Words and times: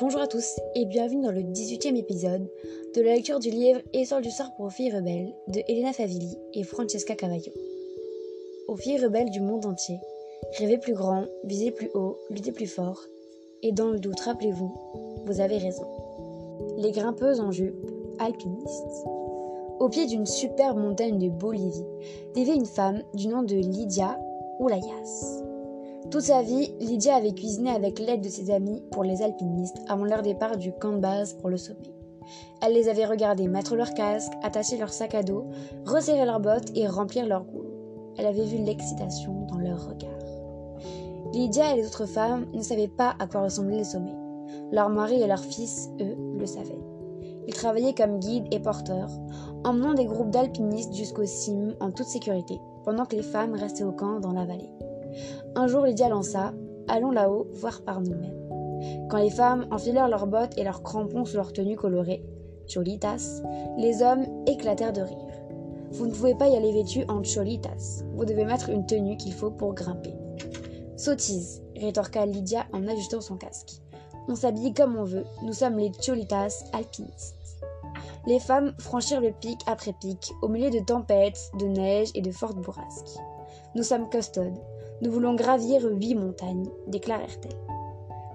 Bonjour 0.00 0.20
à 0.20 0.28
tous 0.28 0.60
et 0.76 0.84
bienvenue 0.84 1.22
dans 1.22 1.32
le 1.32 1.40
18e 1.40 1.96
épisode 1.96 2.48
de 2.94 3.02
la 3.02 3.14
lecture 3.14 3.40
du 3.40 3.50
livre 3.50 3.80
Histoire 3.92 4.20
du 4.20 4.30
sort 4.30 4.54
pour 4.56 4.70
filles 4.70 4.94
rebelles 4.94 5.34
de 5.48 5.60
Elena 5.66 5.92
Favilli 5.92 6.38
et 6.54 6.62
Francesca 6.62 7.16
Cavallo. 7.16 7.52
Aux 8.68 8.76
filles 8.76 9.02
rebelles 9.02 9.30
du 9.30 9.40
monde 9.40 9.66
entier, 9.66 9.98
rêvez 10.56 10.78
plus 10.78 10.94
grand, 10.94 11.24
visez 11.42 11.72
plus 11.72 11.90
haut, 11.94 12.16
luttez 12.30 12.52
plus 12.52 12.68
fort, 12.68 13.00
et 13.62 13.72
dans 13.72 13.90
le 13.90 13.98
doute, 13.98 14.20
rappelez-vous, 14.20 14.72
vous 15.26 15.40
avez 15.40 15.58
raison. 15.58 15.86
Les 16.76 16.92
grimpeuses 16.92 17.40
en 17.40 17.50
jupe, 17.50 17.90
alpinistes. 18.20 19.04
Au 19.80 19.88
pied 19.88 20.06
d'une 20.06 20.26
superbe 20.26 20.78
montagne 20.78 21.18
de 21.18 21.28
Bolivie, 21.28 21.84
vivait 22.36 22.54
une 22.54 22.66
femme 22.66 23.02
du 23.14 23.26
nom 23.26 23.42
de 23.42 23.56
Lydia 23.56 24.16
Oulayas. 24.60 25.47
Toute 26.10 26.22
sa 26.22 26.40
vie, 26.40 26.72
Lydia 26.80 27.16
avait 27.16 27.34
cuisiné 27.34 27.70
avec 27.70 27.98
l'aide 27.98 28.22
de 28.22 28.28
ses 28.30 28.50
amis 28.50 28.82
pour 28.92 29.04
les 29.04 29.20
alpinistes 29.20 29.76
avant 29.88 30.04
leur 30.04 30.22
départ 30.22 30.56
du 30.56 30.72
camp 30.72 30.92
de 30.92 31.00
base 31.00 31.34
pour 31.34 31.50
le 31.50 31.58
sommet. 31.58 31.94
Elle 32.62 32.72
les 32.72 32.88
avait 32.88 33.04
regardés 33.04 33.46
mettre 33.46 33.76
leur 33.76 33.92
casque, 33.92 34.32
attacher 34.42 34.78
leur 34.78 34.90
sac 34.90 35.14
à 35.14 35.22
dos, 35.22 35.44
resserrer 35.84 36.24
leurs 36.24 36.40
bottes 36.40 36.70
et 36.74 36.86
remplir 36.86 37.26
leur 37.26 37.44
goulot. 37.44 38.14
Elle 38.16 38.26
avait 38.26 38.44
vu 38.44 38.58
l'excitation 38.58 39.46
dans 39.48 39.58
leurs 39.58 39.86
regards. 39.86 40.12
Lydia 41.32 41.74
et 41.74 41.76
les 41.76 41.86
autres 41.86 42.06
femmes 42.06 42.46
ne 42.54 42.62
savaient 42.62 42.88
pas 42.88 43.14
à 43.18 43.26
quoi 43.26 43.42
ressemblaient 43.42 43.76
les 43.78 43.84
sommets. 43.84 44.16
Leurs 44.72 44.88
maris 44.88 45.22
et 45.22 45.26
leurs 45.26 45.44
fils, 45.44 45.90
eux, 46.00 46.16
le 46.38 46.46
savaient. 46.46 46.80
Ils 47.46 47.54
travaillaient 47.54 47.94
comme 47.94 48.18
guides 48.18 48.48
et 48.50 48.60
porteurs, 48.60 49.10
emmenant 49.64 49.94
des 49.94 50.06
groupes 50.06 50.30
d'alpinistes 50.30 50.94
jusqu'aux 50.94 51.26
cimes 51.26 51.74
en 51.80 51.90
toute 51.90 52.06
sécurité, 52.06 52.58
pendant 52.84 53.04
que 53.04 53.16
les 53.16 53.22
femmes 53.22 53.54
restaient 53.54 53.84
au 53.84 53.92
camp 53.92 54.20
dans 54.20 54.32
la 54.32 54.46
vallée. 54.46 54.70
Un 55.54 55.66
jour, 55.66 55.84
Lydia 55.84 56.08
lança 56.08 56.52
Allons 56.88 57.10
là-haut, 57.10 57.48
voir 57.52 57.82
par 57.82 58.00
nous-mêmes. 58.00 59.08
Quand 59.10 59.18
les 59.18 59.30
femmes 59.30 59.66
enfilèrent 59.70 60.08
leurs 60.08 60.26
bottes 60.26 60.56
et 60.56 60.64
leurs 60.64 60.82
crampons 60.82 61.24
sous 61.24 61.36
leurs 61.36 61.52
tenues 61.52 61.76
colorées, 61.76 62.24
cholitas, 62.66 63.42
les 63.76 64.02
hommes 64.02 64.26
éclatèrent 64.46 64.92
de 64.92 65.02
rire. 65.02 65.28
Vous 65.90 66.06
ne 66.06 66.12
pouvez 66.12 66.34
pas 66.34 66.48
y 66.48 66.56
aller 66.56 66.72
vêtu 66.72 67.04
en 67.08 67.22
cholitas. 67.22 68.04
Vous 68.14 68.24
devez 68.24 68.44
mettre 68.44 68.68
une 68.68 68.86
tenue 68.86 69.16
qu'il 69.16 69.32
faut 69.32 69.50
pour 69.50 69.74
grimper. 69.74 70.14
Sottise, 70.96 71.62
rétorqua 71.76 72.26
Lydia 72.26 72.66
en 72.72 72.86
ajustant 72.86 73.20
son 73.20 73.36
casque. 73.36 73.80
On 74.28 74.34
s'habille 74.34 74.74
comme 74.74 74.96
on 74.96 75.04
veut, 75.04 75.24
nous 75.42 75.54
sommes 75.54 75.78
les 75.78 75.90
cholitas 75.92 76.64
alpinistes. 76.72 77.37
Les 78.28 78.40
femmes 78.40 78.74
franchirent 78.78 79.22
le 79.22 79.32
pic 79.32 79.58
après 79.66 79.94
pic, 79.94 80.34
au 80.42 80.48
milieu 80.48 80.68
de 80.68 80.84
tempêtes, 80.84 81.50
de 81.58 81.64
neige 81.64 82.10
et 82.14 82.20
de 82.20 82.30
fortes 82.30 82.58
bourrasques. 82.58 83.18
Nous 83.74 83.82
sommes 83.82 84.10
custodes, 84.10 84.60
nous 85.00 85.10
voulons 85.10 85.34
gravir 85.34 85.82
huit 85.82 86.14
montagnes, 86.14 86.68
déclarèrent-elles. 86.88 87.56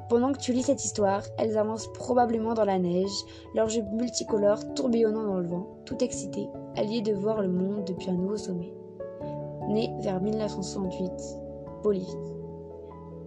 Pendant 0.09 0.31
que 0.31 0.39
tu 0.39 0.51
lis 0.51 0.63
cette 0.63 0.83
histoire, 0.83 1.21
elles 1.37 1.59
avancent 1.59 1.93
probablement 1.93 2.55
dans 2.55 2.65
la 2.65 2.79
neige, 2.79 3.11
leurs 3.53 3.69
jupes 3.69 3.91
multicolores 3.91 4.73
tourbillonnant 4.73 5.25
dans 5.25 5.37
le 5.37 5.47
vent, 5.47 5.67
tout 5.85 6.03
excitées, 6.03 6.49
alliées 6.75 7.01
de 7.01 7.13
voir 7.13 7.39
le 7.39 7.49
monde 7.49 7.85
depuis 7.85 8.09
un 8.09 8.15
nouveau 8.15 8.37
sommet. 8.37 8.73
Né 9.67 9.93
vers 9.99 10.19
1968, 10.19 11.11
Bolivie. 11.83 12.17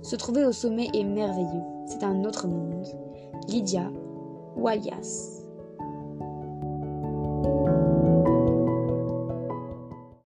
Se 0.02 0.16
trouver 0.16 0.44
au 0.44 0.50
sommet 0.50 0.88
est 0.94 1.04
merveilleux, 1.04 1.62
c'est 1.86 2.02
un 2.02 2.24
autre 2.24 2.48
monde. 2.48 2.88
Lydia 3.46 3.88
Walias. 4.56 5.45